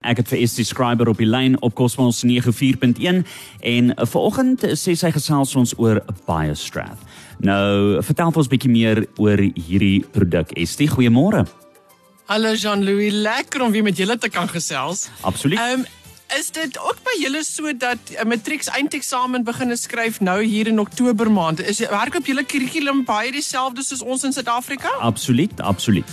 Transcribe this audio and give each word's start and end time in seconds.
Ek 0.00 0.16
het 0.16 0.30
vir 0.32 0.46
ST 0.48 0.64
Scriber 0.64 1.10
op 1.12 1.18
die 1.20 1.28
lyn 1.28 1.58
op 1.60 1.74
Cosmos 1.76 2.22
94.1 2.24 3.18
en 3.68 3.90
vanoggend 4.08 4.62
sê 4.80 4.94
sy 4.96 5.10
gesels 5.12 5.52
ons 5.60 5.74
oor 5.76 6.00
BioStrath. 6.24 7.02
Nou, 7.44 8.00
vertel 8.00 8.32
ons 8.32 8.48
'n 8.48 8.52
bietjie 8.54 8.70
meer 8.72 9.04
oor 9.18 9.36
hierdie 9.36 10.00
produk. 10.00 10.48
ST, 10.56 10.88
goeiemôre. 10.88 11.44
Hallo 12.32 12.54
Jean-Louis, 12.54 13.12
lekker 13.12 13.60
om 13.60 13.72
weer 13.72 13.82
met 13.82 13.96
julle 13.96 14.16
te 14.16 14.30
kan 14.30 14.48
gesels. 14.48 15.10
Absoluut. 15.20 15.58
Ehm 15.58 15.80
um, 15.80 15.86
is 16.38 16.50
dit 16.50 16.78
ook 16.78 16.96
by 17.04 17.20
julle 17.20 17.44
so 17.44 17.72
dat 17.76 17.98
'n 18.24 18.28
matrieks 18.28 18.68
eindeksamen 18.68 19.44
begine 19.44 19.76
skryf 19.76 20.20
nou 20.20 20.42
hier 20.42 20.66
in 20.66 20.80
Oktober 20.80 21.30
maand? 21.30 21.60
Is 21.60 21.78
werk 21.78 22.14
op 22.14 22.26
julle 22.26 22.44
kurrikulum 22.44 23.04
baie 23.04 23.32
dieselfde 23.32 23.82
soos 23.82 24.02
ons 24.02 24.24
in 24.24 24.32
Suid-Afrika? 24.32 24.88
Absoluut, 25.00 25.60
absoluut. 25.60 26.08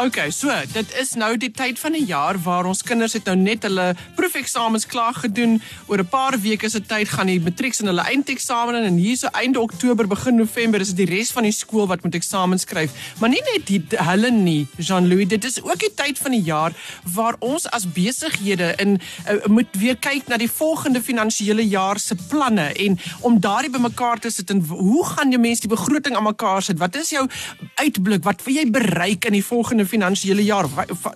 Okay, 0.00 0.30
so 0.30 0.48
dit 0.72 0.92
is 0.96 1.10
nou 1.20 1.34
die 1.36 1.50
tyd 1.52 1.76
van 1.76 1.92
die 1.92 2.06
jaar 2.08 2.38
waar 2.40 2.64
ons 2.64 2.80
kinders 2.86 3.12
het 3.12 3.26
nou 3.28 3.34
net 3.36 3.66
hulle 3.66 3.90
proefeksamens 4.16 4.86
klaar 4.88 5.12
gedoen. 5.20 5.58
Oor 5.86 6.00
'n 6.00 6.08
paar 6.08 6.38
weke 6.40 6.68
se 6.68 6.80
tyd 6.80 7.08
gaan 7.08 7.26
die 7.26 7.40
matrieks 7.40 7.80
en 7.80 7.86
hulle 7.86 8.00
eindeksamen 8.00 8.74
en 8.74 8.96
hier 8.96 9.16
so 9.16 9.28
einde 9.32 9.60
Oktober 9.60 10.06
begin 10.06 10.36
November 10.36 10.80
is 10.80 10.94
dit 10.94 11.06
die 11.06 11.16
res 11.16 11.30
van 11.30 11.42
die 11.42 11.52
skool 11.52 11.86
wat 11.86 12.02
moet 12.02 12.14
eksamen 12.14 12.58
skryf. 12.58 12.90
Maar 13.20 13.28
nie 13.28 13.42
net 13.52 13.66
die 13.66 13.82
hulle 13.90 14.30
nie, 14.30 14.66
Jean-Louis, 14.78 15.28
dit 15.28 15.44
is 15.44 15.62
ook 15.62 15.78
die 15.78 15.94
tyd 15.94 16.18
van 16.18 16.30
die 16.30 16.42
jaar 16.42 16.72
waar 17.02 17.36
ons 17.38 17.68
as 17.70 17.84
besighede 17.84 18.74
in 18.78 19.00
uh, 19.28 19.46
moet 19.46 19.68
weer 19.72 19.96
kyk 19.96 20.26
na 20.28 20.36
die 20.36 20.50
volgende 20.50 21.02
finansiële 21.02 21.68
jaar 21.68 21.98
se 21.98 22.16
planne 22.28 22.72
en 22.72 22.98
om 23.20 23.40
daardie 23.40 23.70
bymekaar 23.70 24.18
te 24.18 24.30
sit 24.30 24.50
en 24.50 24.64
hoe 24.64 25.04
gaan 25.04 25.32
jy 25.32 25.38
mense 25.38 25.60
die 25.60 25.76
begroting 25.76 26.16
aan 26.16 26.24
mekaar 26.24 26.62
sit? 26.62 26.78
Wat 26.78 26.96
is 26.96 27.10
jou 27.10 27.28
uitblik? 27.74 28.24
Wat 28.24 28.44
wil 28.44 28.54
jy 28.54 28.70
bereik 28.70 29.24
in 29.24 29.32
die 29.32 29.44
volgende 29.44 29.81
volgende 29.82 30.12
finansiële 30.12 30.42
jaar 30.44 30.66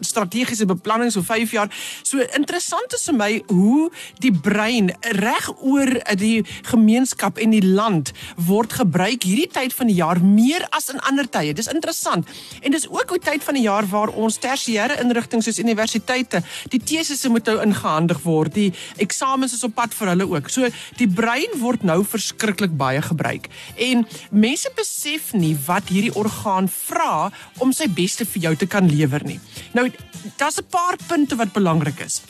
strategiese 0.00 0.66
beplanning 0.66 1.10
so 1.12 1.22
5 1.22 1.50
jaar. 1.52 1.68
So 2.02 2.18
interessant 2.36 2.92
is 2.94 3.06
vir 3.06 3.16
my 3.16 3.42
hoe 3.48 3.90
die 4.20 4.32
brein 4.32 4.92
reg 5.00 5.50
oor 5.60 5.90
die 6.16 6.44
gemeenskap 6.70 7.38
en 7.38 7.50
die 7.50 7.64
land 7.64 8.12
word 8.36 8.72
gebruik 8.72 9.22
hierdie 9.22 9.48
tyd 9.50 9.74
van 9.74 9.86
die 9.86 9.96
jaar 9.96 10.20
meer 10.20 10.66
as 10.70 10.88
in 10.90 11.00
ander 11.00 11.28
tye. 11.28 11.54
Dis 11.54 11.70
interessant. 11.70 12.26
En 12.62 12.70
dis 12.70 12.88
ook 12.88 13.12
'n 13.12 13.20
tyd 13.20 13.44
van 13.44 13.54
die 13.54 13.62
jaar 13.62 13.86
waar 13.86 14.08
ons 14.08 14.38
tersiêre 14.38 15.00
inrigtinge 15.00 15.42
soos 15.42 15.58
universiteite, 15.58 16.42
die 16.68 16.80
tesisse 16.80 17.28
moet 17.28 17.46
nou 17.46 17.60
ingehandig 17.62 18.22
word. 18.22 18.54
Die 18.54 18.72
eksamens 18.96 19.52
is 19.52 19.64
op 19.64 19.74
pad 19.74 19.94
vir 19.94 20.08
hulle 20.08 20.28
ook. 20.28 20.48
So 20.48 20.68
die 20.96 21.08
brein 21.08 21.58
word 21.58 21.82
nou 21.82 22.04
verskriklik 22.04 22.76
baie 22.76 23.02
gebruik. 23.02 23.48
En 23.76 24.06
mense 24.30 24.70
besef 24.74 25.32
nie 25.32 25.56
wat 25.66 25.88
hierdie 25.88 26.14
orgaan 26.14 26.68
vra 26.68 27.30
om 27.58 27.72
sy 27.72 27.88
beste 27.88 28.24
vir 28.24 28.42
jou 28.42 28.55
te 28.56 28.66
kan 28.66 28.88
lewer 28.90 29.24
nie. 29.24 29.40
Nou, 29.72 29.90
daar's 30.36 30.58
'n 30.58 30.66
paar 30.70 30.96
punte 31.06 31.36
wat 31.36 31.52
belangrik 31.52 32.00
is. 32.00 32.22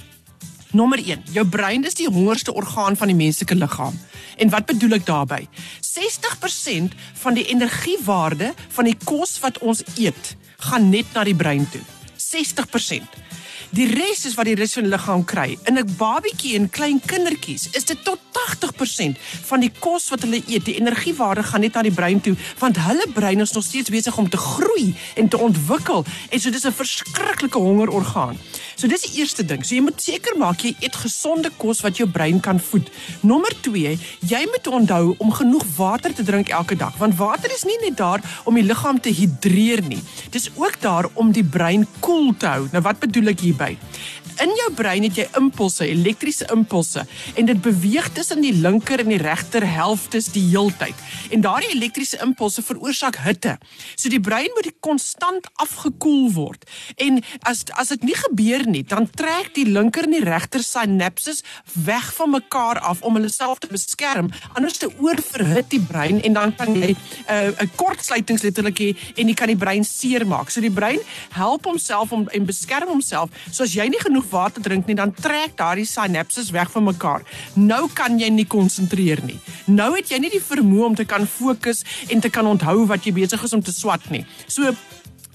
Nommer 0.70 0.98
1, 0.98 1.22
jou 1.32 1.46
brein 1.46 1.84
is 1.84 1.94
die 1.94 2.08
hongerste 2.08 2.52
orgaan 2.54 2.96
van 2.96 3.06
die 3.06 3.16
menslike 3.16 3.54
liggaam. 3.54 3.98
En 4.36 4.48
wat 4.48 4.66
bedoel 4.66 4.98
ek 4.98 5.06
daarmee? 5.06 5.48
60% 5.80 6.94
van 7.22 7.34
die 7.34 7.46
energiewaarde 7.46 8.54
van 8.68 8.84
die 8.84 8.96
kos 9.04 9.38
wat 9.40 9.58
ons 9.58 9.82
eet, 9.96 10.36
gaan 10.56 10.90
net 10.90 11.06
na 11.14 11.24
die 11.24 11.36
brein 11.36 11.68
toe. 11.70 11.80
60%. 12.16 13.02
Die 13.74 13.86
res 13.90 14.24
is 14.28 14.36
wat 14.38 14.46
die 14.46 14.54
res 14.54 14.76
van 14.76 14.86
die 14.86 14.92
liggaam 14.92 15.24
kry. 15.26 15.56
In 15.66 15.78
'n 15.78 15.96
babietjie 15.98 16.54
en 16.54 16.70
klein 16.70 17.00
kindertjies 17.00 17.68
is 17.72 17.84
dit 17.84 18.04
tot 18.04 18.18
80% 18.32 19.18
van 19.18 19.60
die 19.60 19.72
kos 19.78 20.08
wat 20.08 20.22
hulle 20.22 20.42
eet, 20.46 20.64
die 20.64 20.78
energiewaarde 20.78 21.42
gaan 21.42 21.60
net 21.60 21.74
na 21.74 21.82
die 21.82 21.92
brein 21.92 22.20
toe, 22.20 22.36
want 22.58 22.76
hulle 22.76 23.06
brein 23.14 23.40
is 23.40 23.52
nog 23.52 23.64
steeds 23.64 23.90
besig 23.90 24.18
om 24.18 24.28
te 24.28 24.36
groei 24.36 24.94
en 25.14 25.28
te 25.28 25.38
ontwikkel. 25.38 26.04
En 26.30 26.40
so 26.40 26.50
dis 26.50 26.66
'n 26.66 26.72
verskriklike 26.72 27.58
hongerorgaan. 27.58 28.38
So 28.76 28.88
dis 28.92 29.06
die 29.08 29.22
eerste 29.22 29.44
ding. 29.44 29.62
So 29.64 29.74
jy 29.74 29.84
moet 29.86 30.02
seker 30.04 30.36
maak 30.36 30.60
jy 30.60 30.74
eet 30.84 30.96
gesonde 31.00 31.48
kos 31.56 31.80
wat 31.80 31.96
jou 31.96 32.08
brein 32.12 32.42
kan 32.44 32.60
voed. 32.60 32.90
Nommer 33.24 33.54
2, 33.64 33.94
jy 34.28 34.42
moet 34.52 34.68
onthou 34.68 35.14
om 35.16 35.32
genoeg 35.32 35.64
water 35.78 36.12
te 36.12 36.26
drink 36.26 36.52
elke 36.52 36.76
dag, 36.76 36.92
want 37.00 37.16
water 37.16 37.52
is 37.54 37.64
nie 37.64 37.78
net 37.80 37.96
daar 37.96 38.20
om 38.44 38.58
die 38.58 38.66
liggaam 38.66 39.00
te 39.00 39.12
hidreer 39.14 39.80
nie. 39.88 40.02
Dis 40.34 40.50
ook 40.60 40.76
daar 40.84 41.08
om 41.14 41.32
die 41.32 41.44
brein 41.44 41.86
koel 42.00 42.16
cool 42.16 42.34
te 42.38 42.48
hou. 42.48 42.66
Nou 42.72 42.82
wat 42.84 43.00
bedoel 43.02 43.32
ek 43.32 43.44
hierby? 43.44 43.72
In 44.42 44.52
jou 44.52 44.68
brein 44.76 45.04
het 45.06 45.16
jy 45.16 45.24
impulse, 45.38 45.86
elektriese 45.88 46.44
impulse 46.52 47.06
en 47.40 47.46
dit 47.48 47.60
beweeg 47.64 48.08
tussen 48.12 48.42
die 48.44 48.52
linker 48.52 49.00
en 49.00 49.08
die 49.08 49.20
regter 49.22 49.64
helftes 49.64 50.28
die 50.34 50.42
heeltyd. 50.50 50.98
En 51.32 51.40
daardie 51.40 51.72
elektriese 51.72 52.18
impulse 52.24 52.60
veroorsaak 52.62 53.16
hitte. 53.24 53.54
So 53.94 54.12
die 54.12 54.20
brein 54.20 54.52
moet 54.54 54.68
konstant 54.84 55.48
afgekoel 55.62 56.28
word. 56.36 56.66
En 57.00 57.22
as 57.48 57.64
as 57.80 57.94
dit 57.94 58.04
nie 58.10 58.16
gebeur 58.18 58.66
nie, 58.68 58.82
dan 58.84 59.08
trek 59.08 59.54
die 59.56 59.64
linker 59.68 60.04
en 60.04 60.16
die 60.18 60.24
regter 60.26 60.64
synapses 60.64 61.42
weg 61.86 62.12
van 62.18 62.34
mekaar 62.34 62.82
af 62.84 63.00
om 63.06 63.16
hulle 63.16 63.32
self 63.32 63.62
te 63.64 63.72
beskerm. 63.72 64.28
Anders 64.52 64.76
te 64.82 64.90
oorverhit 65.00 65.70
die 65.72 65.82
brein 65.82 66.20
en 66.22 66.36
dan 66.36 66.54
kan 66.56 66.76
jy 66.76 66.92
'n 66.92 66.98
uh, 67.30 67.62
'n 67.64 67.72
kortsluitings 67.76 68.42
letterlik 68.42 68.78
hê 68.78 68.90
en 69.16 69.28
jy 69.28 69.34
kan 69.34 69.48
die 69.48 69.56
brein 69.64 69.84
seermaak. 69.84 70.50
So 70.50 70.60
die 70.60 70.70
brein 70.70 71.00
help 71.32 71.64
homself 71.64 72.12
om 72.12 72.28
en 72.28 72.44
beskerm 72.44 72.88
homself. 72.88 73.30
So 73.50 73.64
as 73.64 73.72
jy 73.72 73.88
nie 73.88 74.00
genoeg 74.00 74.25
genoeg 74.26 74.30
water 74.30 74.62
drink 74.62 74.86
nie, 74.86 74.96
dan 74.96 75.12
trek 75.12 75.56
daardie 75.56 75.86
synapses 75.86 76.50
weg 76.50 76.70
van 76.70 76.84
mekaar. 76.84 77.22
Nou 77.54 77.88
kan 77.92 78.18
jy 78.18 78.28
nie 78.30 78.46
konsentreer 78.46 79.22
nie. 79.24 79.38
Nou 79.66 79.94
het 79.96 80.10
jy 80.10 80.18
nie 80.18 80.30
die 80.30 80.42
vermoë 80.42 80.86
om 80.86 80.94
te 80.94 81.04
kan 81.04 81.26
fokus 81.26 81.84
en 82.10 82.20
te 82.20 82.30
kan 82.30 82.46
onthou 82.46 82.86
wat 82.86 83.04
jy 83.04 83.12
besig 83.12 83.42
is 83.42 83.52
om 83.52 83.62
te 83.62 83.72
swat 83.72 84.10
nie. 84.10 84.24
So 84.46 84.74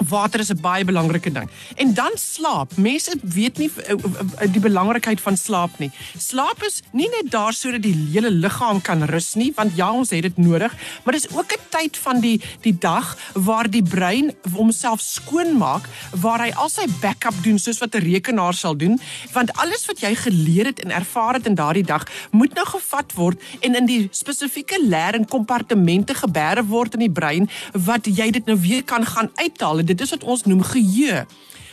Water 0.09 0.39
is 0.39 0.50
'n 0.50 0.62
baie 0.62 0.85
belangrike 0.85 1.31
ding. 1.31 1.50
En 1.75 1.94
dan 1.94 2.12
slaap. 2.16 2.78
Mense 2.78 3.16
weet 3.22 3.57
nie 3.57 3.72
eh, 3.75 3.94
eh, 3.94 4.51
die 4.51 4.62
belangrikheid 4.62 5.22
van 5.22 5.38
slaap 5.38 5.79
nie. 5.79 5.91
Slaap 6.17 6.63
is 6.63 6.81
nie 6.91 7.09
net 7.09 7.31
daar 7.31 7.53
sodat 7.53 7.81
die 7.81 7.95
hele 8.12 8.31
liggaam 8.31 8.81
kan 8.81 9.03
rus 9.03 9.34
nie, 9.34 9.51
want 9.56 9.75
ja, 9.75 9.91
ons 9.91 10.09
het 10.09 10.22
dit 10.22 10.38
nodig, 10.38 10.75
maar 11.03 11.13
dis 11.13 11.29
ook 11.29 11.51
'n 11.53 11.59
tyd 11.69 11.97
van 11.97 12.19
die 12.19 12.41
die 12.62 12.78
dag 12.78 13.17
waar 13.34 13.69
die 13.69 13.84
brein 13.84 14.34
homself 14.53 15.01
skoon 15.01 15.57
maak, 15.57 15.88
waar 16.12 16.39
hy 16.39 16.51
al 16.51 16.69
sy 16.69 16.85
backup 17.01 17.44
doen 17.44 17.59
soos 17.59 17.79
wat 17.79 17.95
'n 17.95 18.03
rekenaar 18.03 18.53
sal 18.53 18.75
doen, 18.75 19.00
want 19.31 19.53
alles 19.53 19.85
wat 19.85 20.00
jy 20.00 20.16
geleer 20.16 20.66
het 20.66 20.79
en 20.79 20.91
ervaar 20.91 21.33
het 21.33 21.45
in 21.45 21.56
daardie 21.56 21.83
dag, 21.83 22.06
moet 22.31 22.53
nou 22.53 22.66
gevat 22.66 23.13
word 23.13 23.41
en 23.59 23.75
in 23.75 23.85
die 23.85 24.07
spesifieke 24.12 24.79
leer 24.83 25.13
en 25.13 25.25
kompartemente 25.25 26.13
geberg 26.13 26.66
word 26.66 26.94
in 26.94 27.00
die 27.06 27.12
brein 27.12 27.50
wat 27.73 28.06
jy 28.06 28.31
dit 28.31 28.45
nou 28.45 28.57
weer 28.62 28.83
kan 28.83 29.06
gaan 29.06 29.29
uithaal 29.35 29.81
dit 29.91 30.06
is 30.07 30.13
wat 30.16 30.24
ons 30.24 30.47
noem 30.50 30.63
geheue. 30.63 31.25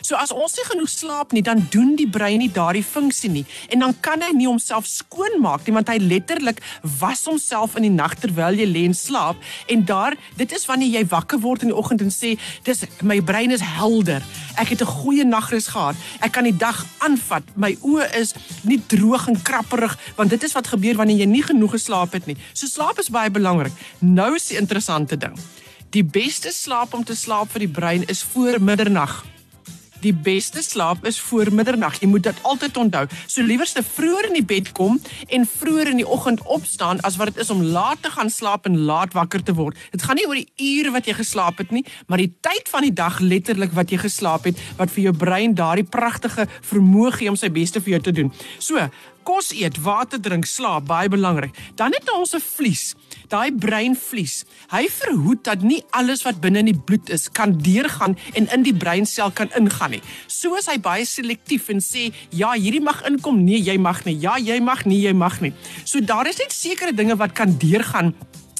So 0.08 0.16
as 0.16 0.30
ons 0.32 0.54
nie 0.56 0.64
genoeg 0.68 0.90
slaap 0.90 1.34
nie, 1.34 1.42
dan 1.44 1.64
doen 1.72 1.94
die 1.98 2.08
brein 2.08 2.38
nie 2.42 2.50
daardie 2.52 2.84
funksie 2.86 3.30
nie 3.32 3.44
en 3.74 3.82
dan 3.82 3.94
kan 4.04 4.22
hy 4.22 4.30
nie 4.36 4.46
homself 4.48 4.86
skoonmaak 4.88 5.66
nie 5.66 5.74
want 5.76 5.90
hy 5.90 5.98
letterlik 6.00 6.62
was 7.00 7.24
homself 7.28 7.76
in 7.78 7.88
die 7.88 7.92
nag 7.92 8.14
terwyl 8.22 8.56
jy 8.56 8.68
lê 8.68 8.84
en 8.88 8.96
slaap 8.96 9.42
en 9.68 9.84
daar 9.88 10.16
dit 10.38 10.54
is 10.54 10.66
wanneer 10.70 11.00
jy 11.00 11.04
wakker 11.10 11.42
word 11.42 11.66
in 11.66 11.72
die 11.72 11.78
oggend 11.78 12.04
en 12.04 12.14
sê 12.14 12.36
dis 12.68 12.84
my 13.02 13.18
brein 13.20 13.54
is 13.54 13.64
helder. 13.64 14.24
Ek 14.56 14.72
het 14.72 14.82
'n 14.82 14.94
goeie 15.02 15.24
nagrus 15.24 15.68
gehad. 15.74 15.96
Ek 16.20 16.32
kan 16.32 16.44
die 16.44 16.56
dag 16.56 16.86
aanvat. 16.98 17.44
My 17.54 17.76
oë 17.82 18.14
is 18.16 18.34
nie 18.62 18.80
droog 18.86 19.28
en 19.28 19.42
krapperig 19.42 19.98
want 20.16 20.30
dit 20.30 20.42
is 20.42 20.52
wat 20.52 20.66
gebeur 20.66 20.96
wanneer 20.96 21.18
jy 21.18 21.26
nie 21.26 21.42
genoeg 21.42 21.70
geslaap 21.76 22.12
het 22.12 22.26
nie. 22.26 22.36
So 22.52 22.66
slaap 22.66 22.98
is 22.98 23.10
baie 23.10 23.30
belangrik. 23.30 23.72
Nou 23.98 24.34
is 24.34 24.46
die 24.46 24.56
interessante 24.58 25.16
ding. 25.16 25.36
Die 25.90 26.04
beste 26.04 26.50
slaap 26.52 26.92
om 26.92 27.04
te 27.04 27.14
slaap 27.16 27.48
vir 27.54 27.62
die 27.64 27.72
brein 27.72 28.02
is 28.12 28.20
voor 28.20 28.58
middernag. 28.60 29.22
Die 30.04 30.12
beste 30.12 30.60
slaap 30.62 31.06
is 31.08 31.16
voor 31.20 31.48
middernag. 31.50 31.96
Jy 32.02 32.10
moet 32.12 32.26
dit 32.28 32.42
altyd 32.46 32.76
onthou. 32.76 33.06
So 33.24 33.42
liewerste 33.42 33.80
vroeër 33.82 34.28
in 34.28 34.36
die 34.36 34.44
bed 34.44 34.68
kom 34.76 35.00
en 35.32 35.48
vroeër 35.48 35.94
in 35.94 36.02
die 36.02 36.06
oggend 36.06 36.44
opstaan 36.44 37.00
as 37.08 37.16
wat 37.16 37.32
dit 37.32 37.40
is 37.40 37.50
om 37.50 37.64
laat 37.64 38.02
te 38.04 38.12
gaan 38.12 38.28
slaap 38.30 38.68
en 38.68 38.76
laat 38.84 39.16
wakker 39.16 39.42
te 39.42 39.56
word. 39.56 39.80
Dit 39.90 40.04
gaan 40.04 40.20
nie 40.20 40.28
oor 40.28 40.36
die 40.36 40.76
ure 40.76 40.92
wat 40.92 41.08
jy 41.08 41.16
geslaap 41.22 41.64
het 41.64 41.72
nie, 41.72 41.86
maar 42.06 42.20
die 42.20 42.34
tyd 42.44 42.68
van 42.68 42.84
die 42.84 42.92
dag 42.92 43.18
letterlik 43.24 43.72
wat 43.72 43.90
jy 43.90 44.02
geslaap 44.04 44.44
het 44.52 44.60
wat 44.76 44.92
vir 44.92 45.08
jou 45.08 45.16
brein 45.16 45.56
daardie 45.56 45.88
pragtige 45.88 46.46
vermoë 46.68 47.16
gee 47.16 47.32
om 47.32 47.40
sy 47.40 47.48
beste 47.48 47.80
vir 47.80 47.96
jou 47.96 48.04
te 48.10 48.18
doen. 48.20 48.32
So, 48.60 48.90
kos 49.28 49.50
eet, 49.56 49.80
water 49.84 50.20
drink, 50.20 50.46
slaap, 50.48 50.86
baie 50.88 51.08
belangrik. 51.12 51.56
Dan 51.76 51.92
het 51.96 52.08
ons 52.12 52.34
'n 52.34 52.40
vlies, 52.40 52.94
daai 53.32 53.52
breinvlies. 53.52 54.42
Hy 54.72 54.84
verhoed 54.92 55.44
dat 55.46 55.62
nie 55.62 55.80
alles 55.96 56.24
wat 56.26 56.40
binne 56.42 56.62
in 56.64 56.70
die 56.70 56.76
bloed 56.76 57.10
is 57.14 57.28
kan 57.32 57.56
deurgaan 57.62 58.16
en 58.38 58.48
in 58.54 58.64
die 58.66 58.74
breinsel 58.74 59.30
kan 59.30 59.52
ingaan 59.58 59.96
nie. 59.96 60.02
So 60.26 60.56
is 60.58 60.68
hy 60.70 60.78
baie 60.82 61.04
selektief 61.08 61.68
en 61.68 61.80
sê, 61.80 62.12
"Ja, 62.30 62.52
hierdie 62.52 62.80
mag 62.80 63.02
inkom, 63.06 63.44
nee, 63.44 63.60
jy 63.60 63.78
mag 63.78 64.04
nie. 64.04 64.16
Ja, 64.20 64.36
jy 64.38 64.60
mag 64.60 64.84
nie, 64.84 65.00
jy 65.00 65.12
mag 65.12 65.40
nie." 65.40 65.52
So 65.84 66.00
daar 66.00 66.26
is 66.26 66.38
net 66.38 66.52
sekere 66.52 66.92
dinge 66.92 67.16
wat 67.16 67.32
kan 67.32 67.56
deurgaan 67.58 68.14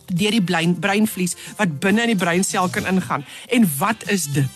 deur 0.06 0.30
die 0.30 0.74
breinvlies 0.80 1.36
wat 1.56 1.80
binne 1.80 2.02
in 2.02 2.16
die 2.16 2.24
breinsel 2.24 2.68
kan 2.68 2.86
ingaan. 2.86 3.24
En 3.48 3.68
wat 3.78 4.08
is 4.08 4.26
dit? 4.32 4.48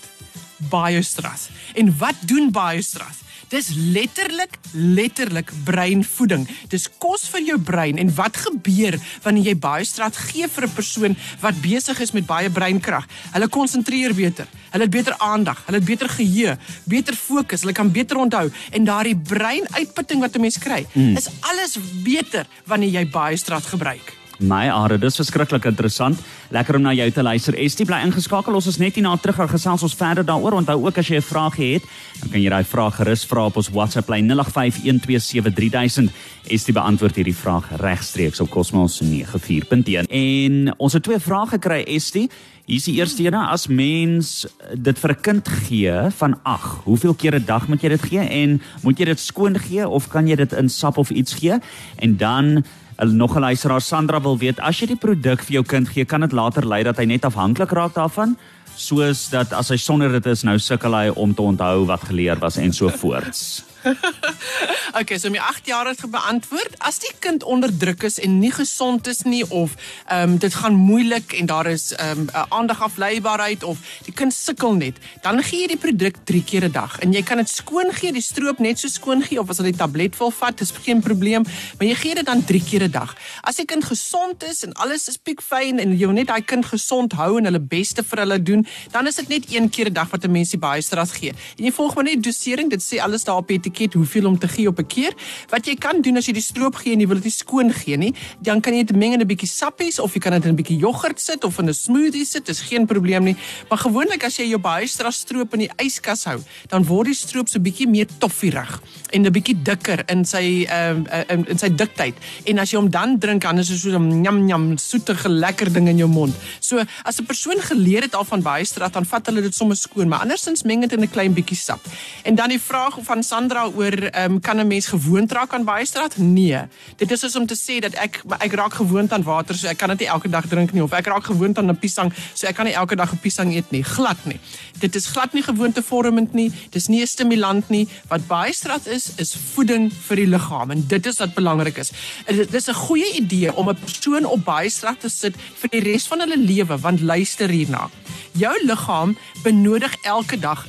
Biostrath. 0.70 1.50
En 1.75 1.99
wat 1.99 2.14
doen 2.20 2.50
biostrath? 2.50 3.20
Dis 3.52 3.69
letterlik 3.76 4.54
letterlik 4.72 5.50
breinvoeding. 5.64 6.46
Dis 6.72 6.87
kos 6.99 7.26
vir 7.28 7.43
jou 7.50 7.58
brein 7.60 7.99
en 8.00 8.12
wat 8.16 8.38
gebeur 8.46 8.96
wanneer 9.26 9.50
jy 9.50 9.56
baie 9.60 9.84
straat 9.84 10.16
gee 10.16 10.49
vir 10.49 10.64
'n 10.64 10.72
persoon 10.72 11.16
wat 11.40 11.60
besig 11.60 12.00
is 12.00 12.12
met 12.16 12.26
baie 12.26 12.49
breinkrag? 12.50 13.04
Hulle 13.32 13.49
konsentreer 13.49 14.14
beter. 14.14 14.49
Hulle 14.70 14.84
het 14.84 14.90
beter 14.90 15.14
aandag, 15.19 15.62
hulle 15.66 15.78
het 15.78 15.84
beter 15.84 16.08
geheue, 16.08 16.56
beter 16.84 17.14
fokus, 17.14 17.60
hulle 17.60 17.72
kan 17.72 17.93
beter 17.93 18.16
onthou 18.16 18.50
en 18.70 18.84
daardie 18.84 19.16
breinuitputting 19.16 20.20
wat 20.20 20.34
'n 20.34 20.40
mens 20.40 20.58
kry, 20.58 20.87
mm. 20.93 21.16
is 21.16 21.28
alles 21.40 21.76
beter 22.02 22.46
wanneer 22.64 22.90
jy 22.90 23.10
baie 23.10 23.37
straat 23.37 23.66
gebruik. 23.66 24.22
My 24.43 24.69
are, 24.71 24.99
dis 24.99 25.17
verskriklik 25.17 25.65
interessant. 25.71 26.19
Lekker 26.53 26.77
om 26.77 26.83
na 26.83 26.93
jou 26.93 27.11
te 27.11 27.23
luister. 27.23 27.55
Estie 27.59 27.87
bly 27.87 28.03
ingeskakel. 28.06 28.55
Ons 28.55 28.67
is 28.67 28.79
net 28.83 28.94
hier 28.99 29.05
na 29.06 29.17
terug 29.17 29.37
gaan 29.39 29.49
gesels 29.49 29.83
ons 29.87 29.94
verder 29.97 30.25
daaroor. 30.27 30.59
Onthou 30.59 30.79
ook 30.87 30.99
as 30.99 31.09
jy 31.09 31.17
'n 31.17 31.23
vraag 31.23 31.56
het, 31.56 31.83
dan 32.21 32.31
kan 32.31 32.43
jy 32.43 32.50
daai 32.50 32.65
vraag 32.65 32.94
gerus 32.97 33.25
vra 33.25 33.47
op 33.47 33.56
ons 33.56 33.69
WhatsApp 33.69 34.09
lyn 34.09 34.29
0851273000. 34.29 36.11
Estie 36.49 36.75
beantwoord 36.75 37.17
hierdie 37.17 37.37
vraag 37.37 37.71
regstreeks 37.81 38.41
op 38.41 38.50
Cosmos 38.50 39.00
94.1. 39.00 40.06
En 40.09 40.75
ons 40.79 40.93
het 40.93 41.03
twee 41.03 41.19
vrae 41.19 41.47
gekry, 41.47 41.85
Estie. 41.87 42.31
Hier 42.65 42.77
is 42.79 42.85
die 42.85 42.95
eerste 42.95 43.25
een: 43.25 43.35
As 43.35 43.67
mens 43.67 44.47
dit 44.75 44.99
vir 44.99 45.11
'n 45.11 45.21
kind 45.21 45.49
gee 45.49 46.11
van 46.11 46.38
8, 46.43 46.85
hoeveel 46.85 47.15
keer 47.15 47.35
'n 47.35 47.45
dag 47.45 47.69
moet 47.69 47.83
jy 47.83 47.88
dit 47.88 48.03
gee 48.03 48.21
en 48.21 48.62
moet 48.83 48.99
jy 48.99 49.05
dit 49.05 49.21
skoon 49.21 49.59
gee 49.59 49.88
of 49.88 50.09
kan 50.09 50.27
jy 50.27 50.37
dit 50.37 50.53
in 50.53 50.69
sap 50.69 50.97
of 50.97 51.11
iets 51.11 51.35
gee? 51.35 51.59
En 51.97 52.17
dan 52.17 52.65
nog 52.99 53.37
'n 53.37 53.41
luisteraar 53.41 53.81
Sandra 53.81 54.21
wil 54.21 54.39
weet 54.39 54.61
as 54.61 54.81
jy 54.81 54.87
die 54.87 54.97
produk 54.97 55.41
vir 55.43 55.53
jou 55.53 55.65
kind 55.65 55.89
gee, 55.89 56.05
kan 56.05 56.21
dit 56.21 56.33
later 56.33 56.67
lei 56.67 56.83
dat 56.83 56.97
hy 56.97 57.05
net 57.05 57.25
afhanklik 57.25 57.71
raak 57.71 57.94
daarvan, 57.94 58.37
soos 58.77 59.29
dat 59.31 59.53
as 59.53 59.69
hy 59.69 59.77
sonder 59.77 60.12
dit 60.12 60.27
is 60.27 60.43
nou 60.43 60.59
sukkel 60.59 60.94
hy 60.94 61.09
om 61.09 61.35
te 61.35 61.43
onthou 61.43 61.87
wat 61.87 62.05
geleer 62.05 62.39
was 62.39 62.56
en 62.56 62.73
so 62.73 62.89
voorts. 62.89 63.65
okay, 65.00 65.19
so 65.19 65.31
my 65.31 65.38
8 65.38 65.67
jaar 65.67 65.87
het 65.87 66.00
geantwoord. 66.00 66.79
As 66.79 66.99
die 67.02 67.12
kind 67.19 67.43
onder 67.43 67.70
druk 67.79 68.02
is 68.02 68.19
en 68.23 68.38
nie 68.38 68.52
gesond 68.52 69.06
is 69.06 69.23
nie 69.23 69.43
of 69.50 69.75
ehm 70.06 70.32
um, 70.32 70.38
dit 70.38 70.55
gaan 70.55 70.75
moeilik 70.75 71.32
en 71.32 71.46
daar 71.46 71.67
is 71.67 71.93
ehm 71.93 72.19
um, 72.19 72.26
'n 72.26 72.46
aandagafleibaarheid 72.49 73.62
of 73.62 73.79
die 74.05 74.14
kind 74.14 74.34
sukkel 74.34 74.75
net, 74.75 74.96
dan 75.23 75.43
gee 75.43 75.61
jy 75.61 75.67
die 75.67 75.76
produk 75.76 76.17
3 76.25 76.44
keer 76.44 76.64
'n 76.64 76.73
dag. 76.73 76.99
En 76.99 77.12
jy 77.12 77.23
kan 77.23 77.37
dit 77.37 77.49
skoon 77.49 77.93
gee, 77.93 78.12
die 78.12 78.23
stroop 78.23 78.58
net 78.58 78.79
so 78.79 78.88
skoon 78.88 79.23
gee 79.23 79.40
of 79.40 79.49
as 79.49 79.56
hulle 79.56 79.70
die 79.70 79.79
tablet 79.79 80.19
wil 80.19 80.31
vat, 80.31 80.58
dis 80.58 80.73
geen 80.82 81.00
probleem, 81.00 81.43
maar 81.78 81.87
jy 81.87 81.94
gee 81.94 82.14
dit 82.14 82.26
dan 82.26 82.44
3 82.44 82.62
keer 82.64 82.82
'n 82.82 82.90
dag. 82.90 83.17
As 83.40 83.56
die 83.56 83.64
kind 83.64 83.85
gesond 83.85 84.43
is 84.43 84.62
en 84.62 84.73
alles 84.73 85.08
is 85.08 85.17
piekfyn 85.17 85.78
en 85.78 85.96
jy 85.99 86.06
net 86.12 86.26
daai 86.26 86.43
kind 86.43 86.67
gesond 86.67 87.12
hou 87.12 87.38
en 87.38 87.44
hulle 87.44 87.61
beste 87.61 88.02
vir 88.02 88.19
hulle 88.19 88.43
doen, 88.43 88.67
dan 88.90 89.06
is 89.06 89.14
dit 89.14 89.28
net 89.28 89.44
een 89.52 89.70
keer 89.70 89.87
'n 89.90 89.93
dag 89.93 90.11
wat 90.11 90.25
'n 90.25 90.31
mens 90.31 90.50
die 90.50 90.58
baie 90.58 90.82
stras 90.82 91.12
gee. 91.12 91.32
En 91.58 91.64
jy 91.64 91.73
volg 91.73 91.94
maar 91.94 92.05
net 92.05 92.23
dosering, 92.23 92.70
dit 92.70 92.82
sê 92.82 93.00
alles 93.00 93.25
daar 93.25 93.37
op 93.37 93.49
die 93.49 93.72
etiket 93.73 93.95
hoeveel 93.95 94.27
om 94.27 94.39
te 94.39 94.49
gee 94.49 94.69
op 94.69 94.79
'n 94.79 94.87
keer. 94.87 95.13
Wat 95.49 95.67
jy 95.67 95.75
kan 95.77 96.01
doen 96.01 96.17
as 96.17 96.27
jy 96.27 96.33
die 96.33 96.43
stroop 96.43 96.75
gee 96.75 96.93
en 96.93 97.01
jy 97.01 97.07
wil 97.07 97.17
dit 97.17 97.25
nie 97.25 97.33
skoon 97.33 97.73
gee 97.73 97.97
nie, 97.97 98.15
dan 98.41 98.61
kan 98.61 98.75
jy 98.75 98.85
dit 98.85 98.97
meng 98.97 99.13
in 99.13 99.21
'n 99.21 99.27
bietjie 99.27 99.49
sappies 99.49 99.99
of 99.99 100.15
jy 100.15 100.21
kan 100.21 100.33
dit 100.33 100.45
in 100.45 100.51
'n 100.51 100.57
bietjie 100.57 100.79
jogurt 100.79 101.21
sit 101.21 101.45
of 101.45 101.59
in 101.59 101.69
'n 101.69 101.75
smoothie 101.75 102.25
sit, 102.25 102.47
dis 102.47 102.61
geen 102.61 102.87
probleem 102.87 103.25
nie. 103.25 103.37
Maar 103.69 103.79
gewoonlik 103.79 104.25
as 104.25 104.37
jy 104.37 104.49
jou 104.49 104.59
baie 104.59 104.87
stroop 104.87 105.53
in 105.55 105.59
die 105.59 105.71
yskas 105.79 106.25
hou, 106.25 106.41
dan 106.69 106.85
word 106.85 107.07
die 107.07 107.15
stroop 107.15 107.49
so 107.49 107.59
bietjie 107.59 107.89
meer 107.89 108.07
toffierig 108.19 108.81
en 109.11 109.23
'n 109.23 109.33
bietjie 109.33 109.63
dikker 109.63 110.03
in 110.11 110.25
sy 110.25 110.65
ehm 110.69 111.05
uh, 111.13 111.23
in, 111.29 111.49
in 111.49 111.59
sy 111.59 111.69
diktheid. 111.69 112.15
En 112.45 112.59
as 112.59 112.71
jy 112.71 112.79
hom 112.79 112.91
dan 112.91 113.19
drink, 113.19 113.43
dan 113.43 113.59
is 113.59 113.69
dit 113.69 113.79
so 113.79 113.99
'n 113.99 114.21
njam 114.23 114.45
njam 114.47 114.79
soetige 114.79 115.29
lekker 115.29 115.73
ding 115.73 115.89
in 115.89 115.97
jou 115.97 116.09
mond. 116.09 116.35
So 116.61 116.83
as 117.05 117.21
'n 117.21 117.27
persoon 117.27 117.61
geleer 117.61 118.03
het 118.03 118.15
al 118.15 118.25
van 118.25 118.43
baie 118.43 118.65
strat, 118.65 118.93
dan 118.93 119.05
vat 119.05 119.27
hulle 119.27 119.43
dit 119.43 119.55
sommer 119.55 119.77
skoon, 119.77 120.09
maar 120.09 120.21
andersins 120.21 120.63
meng 120.63 120.81
dit 120.81 120.93
in 120.93 121.01
'n 121.01 121.11
klein 121.11 121.35
bietjie 121.35 121.57
sap. 121.57 121.81
En 122.23 122.35
dan 122.35 122.49
die 122.49 122.61
vraag 122.61 122.99
van 123.03 123.23
Sandra 123.23 123.62
oor 123.69 123.93
ehm 123.93 124.32
um, 124.32 124.41
kan 124.41 124.56
'n 124.61 124.67
mens 124.67 124.87
gewoond 124.87 125.32
raak 125.32 125.53
aan 125.55 125.64
baie 125.64 125.87
straat? 125.87 126.17
Nee. 126.17 126.59
Dit 126.97 127.11
is 127.11 127.20
soos 127.20 127.37
om 127.37 127.47
te 127.47 127.56
sê 127.56 127.81
dat 127.81 127.94
ek 127.94 128.23
ek 128.38 128.53
raak 128.53 128.75
gewoond 128.75 129.12
aan 129.12 129.23
water, 129.23 129.55
so 129.55 129.69
ek 129.69 129.79
kan 129.79 129.88
dit 129.88 129.99
nie 129.99 130.09
elke 130.09 130.29
dag 130.29 130.47
drink 130.49 130.73
nie 130.73 130.82
of 130.82 130.93
ek 130.93 131.06
raak 131.06 131.25
gewoond 131.25 131.59
aan 131.59 131.70
'n 131.70 131.79
piesang, 131.79 132.12
so 132.35 132.47
ek 132.47 132.55
kan 132.55 132.64
nie 132.64 132.75
elke 132.75 132.97
dag 132.97 133.12
'n 133.12 133.19
piesang 133.19 133.55
eet 133.55 133.70
nie. 133.70 133.82
Glad 133.82 134.25
nie. 134.25 134.41
Dit 134.79 134.94
is 134.94 135.06
glad 135.06 135.32
nie 135.32 135.43
gewoontevormend 135.43 136.32
nie. 136.32 136.53
Dis 136.70 136.88
nie 136.88 137.03
'n 137.03 137.06
stimulant 137.06 137.69
nie. 137.69 137.88
Wat 138.09 138.26
baie 138.26 138.53
straat 138.53 138.87
is, 138.87 139.12
is 139.17 139.37
voeding 139.55 139.93
vir 139.93 140.17
die 140.17 140.26
liggaam 140.26 140.70
en 140.70 140.85
dit 140.87 141.06
is 141.06 141.19
wat 141.19 141.35
belangrik 141.35 141.76
is. 141.76 141.93
Dit 142.26 142.55
is 142.55 142.69
'n 142.69 142.75
goeie 142.75 143.12
idee 143.14 143.55
om 143.55 143.69
'n 143.69 143.76
persoon 143.76 144.25
op 144.25 144.44
baie 144.44 144.70
straat 144.70 145.00
te 145.00 145.09
sit 145.09 145.35
vir 145.61 145.69
die 145.70 145.93
res 145.93 146.06
van 146.06 146.20
hulle 146.20 146.37
lewe, 146.37 146.79
want 146.79 147.00
luister 147.00 147.49
hierna. 147.49 147.91
Jou 148.32 148.64
liggaam 148.64 149.17
benodig 149.43 149.94
elke 150.03 150.38
dag 150.38 150.67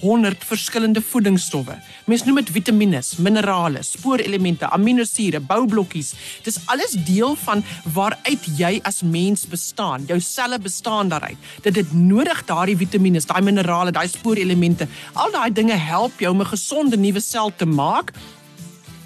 100 0.00 0.44
verskillende 0.44 1.02
voedingsstowwe. 1.02 1.76
Mens 2.04 2.24
noem 2.24 2.40
dit 2.40 2.50
vitamiene, 2.50 3.00
minerale, 3.18 3.82
spoorelemente, 3.82 4.68
aminosure, 4.70 5.40
boublokkies. 5.40 6.12
Dis 6.42 6.58
alles 6.66 6.96
deel 7.06 7.36
van 7.44 7.64
waaruit 7.94 8.46
jy 8.58 8.80
as 8.82 9.02
mens 9.02 9.46
bestaan. 9.46 10.04
Jou 10.06 10.20
selle 10.20 10.58
bestaan 10.58 11.08
daaruit. 11.08 11.38
Dit 11.62 11.76
het 11.76 11.92
nodig 11.92 12.44
daardie 12.44 12.76
vitamiene, 12.76 13.20
daai 13.26 13.42
minerale, 13.42 13.90
daai 13.90 14.08
spoorelemente. 14.08 14.88
Al 15.12 15.30
daai 15.30 15.52
dinge 15.52 15.76
help 15.76 16.18
jou 16.20 16.32
om 16.32 16.40
'n 16.40 16.54
gesonde 16.54 16.96
nuwe 16.96 17.20
sel 17.20 17.52
te 17.56 17.66
maak 17.66 18.12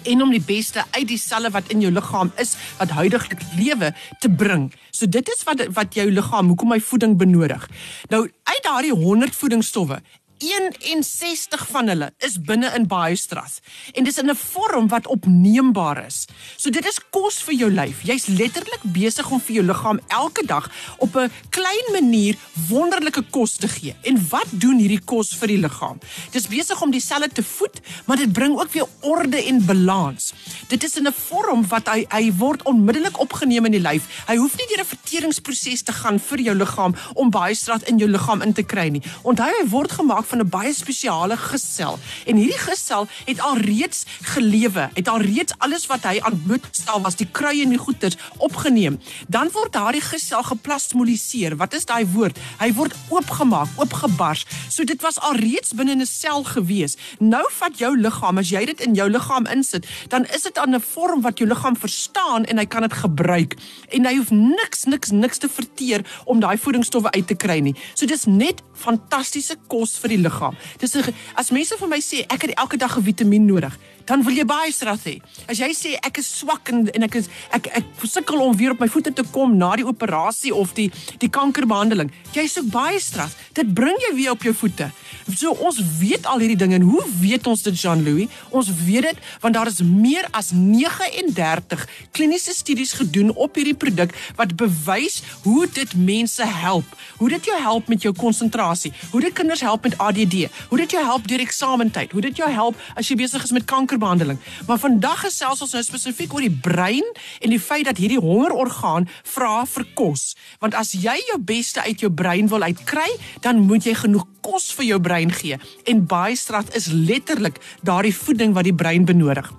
en 0.07 0.21
om 0.21 0.31
die 0.31 0.43
beste 0.43 0.83
uit 0.91 1.07
die 1.07 1.19
selle 1.19 1.49
wat 1.53 1.71
in 1.73 1.81
jou 1.83 1.91
liggaam 1.91 2.31
is 2.41 2.55
wat 2.79 2.93
huidigelik 2.95 3.41
lewe 3.57 3.93
te 4.19 4.29
bring. 4.29 4.69
So 4.91 5.07
dit 5.07 5.27
is 5.27 5.43
wat 5.47 5.65
wat 5.75 5.97
jou 5.99 6.07
liggaam 6.11 6.47
hoekom 6.47 6.71
hy 6.71 6.79
voeding 6.79 7.17
benodig. 7.17 7.67
Nou 8.09 8.23
uit 8.27 8.63
daardie 8.63 8.95
100 8.95 9.35
voedingsstowwe 9.35 10.01
61 10.37 11.67
van 11.67 11.87
hulle 11.87 12.11
is 12.25 12.37
binne 12.41 12.69
in 12.75 12.87
baie 12.87 13.15
stras 13.15 13.59
en 13.93 14.03
dis 14.03 14.17
in 14.17 14.29
'n 14.29 14.35
vorm 14.35 14.87
wat 14.87 15.07
opneembaar 15.07 16.05
is. 16.05 16.27
So 16.55 16.69
dit 16.69 16.85
is 16.85 16.99
kos 17.09 17.41
vir 17.41 17.53
jou 17.53 17.71
lyf. 17.71 18.01
Jy's 18.03 18.27
letterlik 18.27 18.83
besig 18.83 19.31
om 19.31 19.39
vir 19.39 19.55
jou 19.55 19.65
liggaam 19.65 19.99
elke 20.07 20.45
dag 20.45 20.71
op 20.97 21.15
'n 21.15 21.31
klein 21.49 21.87
manier 21.91 22.35
wonderlike 22.69 23.23
kos 23.29 23.55
te 23.57 23.67
gee. 23.67 23.95
En 24.03 24.27
wat 24.29 24.47
doen 24.51 24.77
hierdie 24.77 25.03
kos 25.05 25.35
vir 25.35 25.47
die 25.47 25.57
liggaam? 25.57 25.99
Dis 26.31 26.47
besig 26.47 26.81
om 26.81 26.91
die 26.91 27.01
selle 27.01 27.27
te 27.27 27.43
voed, 27.43 27.79
maar 28.05 28.17
dit 28.17 28.31
bring 28.31 28.59
ook 28.59 28.71
weer 28.71 28.87
orde 29.01 29.43
en 29.43 29.65
balans. 29.65 30.33
Dit 30.67 30.83
is 30.83 30.97
in 30.97 31.07
'n 31.07 31.13
vorm 31.13 31.67
wat 31.67 31.87
hy 31.87 32.05
hy 32.09 32.31
word 32.37 32.63
onmiddellik 32.63 33.19
opgeneem 33.19 33.65
in 33.65 33.71
die 33.71 33.81
lyf. 33.81 34.03
Hy 34.27 34.35
hoef 34.35 34.57
nie 34.57 34.67
deur 34.67 34.83
'n 34.83 34.89
verteringsproses 35.17 35.81
te 35.81 35.93
gaan 35.95 36.19
vir 36.21 36.41
jou 36.45 36.53
liggaam 36.57 36.93
om 37.17 37.31
baie 37.33 37.55
strat 37.57 37.85
in 37.89 37.97
jou 37.97 38.07
liggaam 38.09 38.43
in 38.45 38.53
te 38.53 38.63
kry 38.63 38.87
nie. 38.93 39.01
Onthou 39.25 39.47
hy 39.49 39.63
word 39.71 39.91
gemaak 39.91 40.25
van 40.29 40.41
'n 40.41 40.49
baie 40.49 40.73
spesiale 40.73 41.37
gesel. 41.37 41.99
En 42.27 42.35
hierdie 42.37 42.59
gesel 42.59 43.07
het 43.25 43.39
al 43.39 43.57
reeds 43.57 44.05
gelewe, 44.21 44.89
het 44.93 45.07
al 45.07 45.21
reeds 45.21 45.53
alles 45.57 45.87
wat 45.87 46.03
hy 46.03 46.19
aan 46.21 46.41
blootstel 46.45 47.01
was, 47.01 47.15
die 47.15 47.29
kruie 47.31 47.63
en 47.63 47.69
die 47.69 47.79
goeters 47.79 48.17
opgeneem. 48.37 48.99
Dan 49.27 49.49
word 49.53 49.73
daardie 49.73 50.01
gesel 50.01 50.43
geplasmoliseer. 50.43 51.57
Wat 51.57 51.73
is 51.73 51.85
daai 51.85 52.05
woord? 52.05 52.37
Hy 52.59 52.73
word 52.73 52.93
oopgemaak, 53.09 53.67
oopgebars. 53.77 54.45
So 54.69 54.83
dit 54.83 55.01
was 55.01 55.19
al 55.19 55.35
reeds 55.35 55.73
binne 55.73 55.95
'n 55.95 56.05
sel 56.05 56.43
gewees. 56.43 56.95
Nou 57.19 57.45
vat 57.49 57.77
jou 57.77 57.97
liggaam, 57.97 58.37
as 58.37 58.49
jy 58.49 58.65
dit 58.65 58.81
in 58.81 58.93
jou 58.93 59.09
liggaam 59.09 59.45
insit, 59.45 59.85
dan 60.09 60.25
is 60.25 60.41
dit 60.41 60.57
aan 60.57 60.75
'n 60.75 60.81
vorm 60.81 61.21
wat 61.21 61.37
jou 61.37 61.49
liggaam 61.49 61.75
verstaan 61.75 62.45
en 62.45 62.57
hy 62.57 62.65
kan 62.65 62.81
dit 62.81 62.93
gebruik. 62.93 63.55
En 63.89 64.05
hy 64.05 64.15
hoef 64.15 64.31
niks 64.31 64.85
niks 64.85 65.06
niks 65.11 65.37
te 65.37 65.49
verteer 65.49 66.05
om 66.25 66.39
daai 66.39 66.57
voedingsstowwe 66.57 67.11
uit 67.11 67.27
te 67.27 67.35
kry 67.35 67.59
nie. 67.59 67.75
So 67.93 68.05
dis 68.05 68.25
net 68.25 68.63
fantastiese 68.73 69.57
kos 69.67 69.97
vir 70.01 70.15
die 70.15 70.21
liggaam. 70.23 70.55
Dis 70.79 70.95
as 71.35 71.51
mense 71.51 71.77
vir 71.77 71.91
my 71.91 71.99
sê 72.03 72.25
ek 72.27 72.47
het 72.47 72.57
elke 72.57 72.77
dag 72.77 72.97
'n 72.97 73.03
vitamien 73.03 73.45
nodig, 73.45 73.77
dan 74.07 74.23
wil 74.23 74.35
jy 74.35 74.45
baie 74.47 74.71
stras 74.71 75.03
hê. 75.07 75.17
As 75.51 75.59
jy 75.59 75.69
sê 75.75 75.93
ek 75.99 76.21
is 76.21 76.29
swak 76.39 76.71
en 76.71 76.87
en 76.95 77.07
ek 77.07 77.19
is 77.19 77.27
ek 77.55 77.69
ek 77.81 78.05
sukkel 78.07 78.41
om 78.43 78.55
weer 78.57 78.73
op 78.75 78.81
my 78.83 78.87
voete 78.91 79.11
te 79.13 79.25
kom 79.35 79.57
na 79.59 79.73
die 79.79 79.87
operasie 79.87 80.53
of 80.55 80.73
die 80.77 80.87
die 81.21 81.29
kankerbehandeling, 81.29 82.11
jy 82.35 82.47
soek 82.51 82.71
baie 82.71 82.99
stras. 83.03 83.35
Dit 83.57 83.73
bring 83.75 83.97
jou 84.07 84.13
weer 84.15 84.31
op 84.35 84.45
jou 84.47 84.55
voete. 84.55 84.89
So 85.27 85.51
ons 85.67 85.79
weet 85.99 86.27
al 86.29 86.39
hierdie 86.43 86.59
dinge 86.59 86.77
en 86.79 86.87
hoe 86.87 87.03
weet 87.19 87.47
ons 87.51 87.63
dit 87.65 87.75
Jean-Louis? 87.75 88.31
Ons 88.55 88.71
weet 88.85 89.09
dit 89.09 89.23
want 89.43 89.57
daar 89.57 89.67
is 89.67 89.81
meer 89.83 90.27
as 90.31 90.53
39 90.55 91.83
kliniese 92.15 92.55
studies 92.55 92.95
gedoen 92.97 93.33
op 93.35 93.59
hierdie 93.59 93.75
produk 93.75 94.15
wat 94.39 94.55
bewys 94.59 95.19
hoe 95.43 95.65
dit 95.67 95.95
mense 95.99 96.47
help. 96.61 96.95
Hoe 97.19 97.29
dit 97.35 97.51
jou 97.51 97.57
help 97.59 97.91
met 97.91 98.05
jou 98.05 98.13
konsentrasie, 98.15 98.93
hoe 99.11 99.21
dit 99.21 99.35
kinders 99.35 99.61
help 99.65 99.83
met 99.83 99.97
ADD, 99.97 100.47
hoe 100.69 100.79
dit 100.83 100.95
jou 100.95 101.03
help 101.03 101.27
deur 101.27 101.43
eksamentyd, 101.43 102.11
hoe 102.15 102.23
dit 102.29 102.39
jou 102.39 102.49
help 102.51 102.79
as 102.95 103.09
jy 103.11 103.19
besig 103.19 103.43
is 103.43 103.55
met 103.55 103.67
kankerbehandeling. 103.97 104.39
Maar 104.67 104.79
vandag 104.79 105.19
gesels 105.25 105.61
ons 105.61 105.73
nou 105.73 105.83
spesifiek 105.83 106.33
oor 106.33 106.45
die 106.45 106.59
brein 106.61 107.05
en 107.41 107.49
die 107.49 107.59
feit 107.59 107.85
dat 107.85 107.97
hierdie 107.97 108.21
hongerorgaan 108.21 109.07
vra 109.33 109.65
vir 109.65 109.85
kos. 109.93 110.35
Want 110.59 110.75
as 110.75 110.93
jy 110.93 111.17
jou 111.31 111.39
beste 111.39 111.81
uit 111.81 111.99
jou 111.99 112.11
brein 112.11 112.47
wil 112.47 112.63
uitkry, 112.63 113.09
dan 113.41 113.65
moet 113.67 113.85
jy 113.85 113.95
genoeg 113.97 114.25
kos 114.41 114.71
vir 114.77 114.85
jou 114.93 114.99
brein 115.01 115.31
gee. 115.31 115.57
En 115.85 116.05
baie 116.05 116.35
strat 116.35 116.75
is 116.75 116.91
letterlik 116.91 117.59
daardie 117.81 118.15
voeding 118.15 118.53
wat 118.53 118.67
die 118.67 118.75
brein 118.75 119.05
benodig. 119.05 119.51